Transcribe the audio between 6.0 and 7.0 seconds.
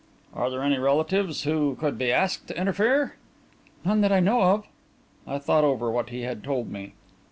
he had told me.